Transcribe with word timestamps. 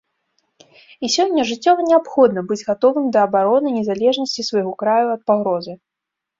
І 1.07 1.11
сёння 1.15 1.45
жыццёва 1.49 1.85
неабходна 1.89 2.45
быць 2.53 2.59
гатовым 2.71 3.05
да 3.17 3.27
абароны 3.29 3.77
незалежнасці 3.79 4.49
свайго 4.51 4.77
краю 4.85 5.07
ад 5.15 5.21
пагрозы. 5.31 5.81